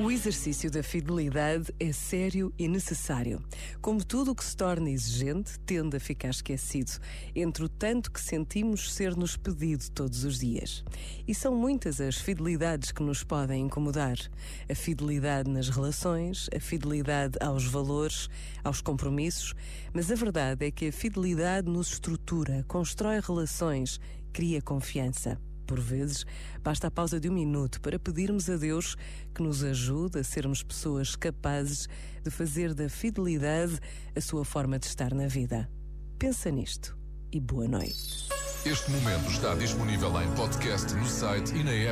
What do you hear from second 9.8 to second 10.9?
todos os dias.